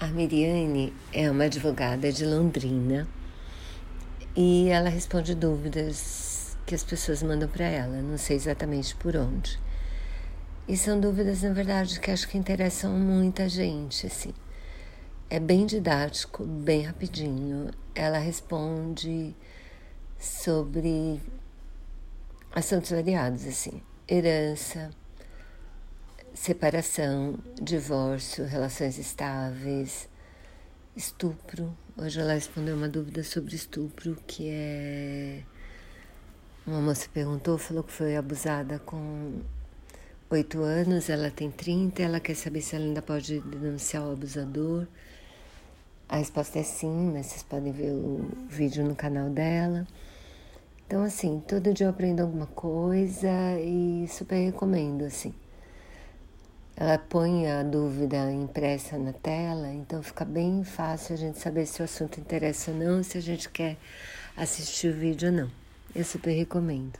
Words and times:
A 0.00 0.06
Miriane 0.06 0.94
é 1.12 1.30
uma 1.30 1.44
advogada 1.44 2.10
de 2.10 2.24
Londrina 2.24 3.06
e 4.34 4.70
ela 4.70 4.88
responde 4.88 5.34
dúvidas 5.34 6.56
que 6.64 6.74
as 6.74 6.82
pessoas 6.82 7.22
mandam 7.22 7.46
para 7.46 7.66
ela, 7.66 8.00
não 8.00 8.16
sei 8.16 8.34
exatamente 8.34 8.96
por 8.96 9.14
onde. 9.14 9.60
E 10.66 10.74
são 10.74 10.98
dúvidas, 10.98 11.42
na 11.42 11.52
verdade, 11.52 12.00
que 12.00 12.10
acho 12.10 12.26
que 12.28 12.38
interessam 12.38 12.94
muita 12.94 13.46
gente, 13.46 14.06
assim. 14.06 14.32
É 15.28 15.38
bem 15.38 15.66
didático, 15.66 16.46
bem 16.46 16.80
rapidinho. 16.80 17.70
Ela 17.94 18.16
responde 18.16 19.36
sobre 20.18 21.20
assuntos 22.54 22.90
variados, 22.90 23.46
assim. 23.46 23.82
Herança, 24.08 24.90
separação, 26.40 27.38
divórcio, 27.60 28.46
relações 28.46 28.96
estáveis, 28.96 30.08
estupro. 30.96 31.76
Hoje 31.98 32.18
ela 32.18 32.32
respondeu 32.32 32.74
uma 32.74 32.88
dúvida 32.88 33.22
sobre 33.22 33.54
estupro, 33.54 34.16
que 34.26 34.48
é. 34.48 35.42
Uma 36.66 36.80
moça 36.80 37.06
perguntou, 37.12 37.58
falou 37.58 37.84
que 37.84 37.92
foi 37.92 38.16
abusada 38.16 38.78
com 38.78 39.42
oito 40.30 40.62
anos, 40.62 41.10
ela 41.10 41.30
tem 41.30 41.50
30, 41.50 42.02
ela 42.02 42.18
quer 42.18 42.34
saber 42.34 42.62
se 42.62 42.74
ela 42.74 42.86
ainda 42.86 43.02
pode 43.02 43.40
denunciar 43.40 44.02
o 44.04 44.12
abusador. 44.12 44.86
A 46.08 46.16
resposta 46.16 46.58
é 46.58 46.62
sim, 46.62 47.10
mas 47.12 47.26
vocês 47.26 47.42
podem 47.42 47.70
ver 47.70 47.92
o 47.92 48.26
vídeo 48.48 48.82
no 48.82 48.96
canal 48.96 49.28
dela. 49.28 49.86
Então, 50.86 51.02
assim, 51.02 51.42
todo 51.46 51.74
dia 51.74 51.84
eu 51.84 51.90
aprendo 51.90 52.20
alguma 52.22 52.46
coisa 52.46 53.28
e 53.60 54.08
super 54.08 54.36
recomendo, 54.36 55.04
assim. 55.04 55.34
Ela 56.80 56.96
põe 56.96 57.46
a 57.46 57.62
dúvida 57.62 58.32
impressa 58.32 58.96
na 58.96 59.12
tela, 59.12 59.68
então 59.68 60.02
fica 60.02 60.24
bem 60.24 60.64
fácil 60.64 61.12
a 61.12 61.18
gente 61.18 61.38
saber 61.38 61.66
se 61.66 61.82
o 61.82 61.84
assunto 61.84 62.18
interessa 62.18 62.70
ou 62.70 62.76
não, 62.78 63.02
se 63.02 63.18
a 63.18 63.20
gente 63.20 63.50
quer 63.50 63.76
assistir 64.34 64.88
o 64.88 64.96
vídeo 64.96 65.28
ou 65.28 65.34
não. 65.34 65.50
Eu 65.94 66.02
super 66.06 66.32
recomendo. 66.32 66.98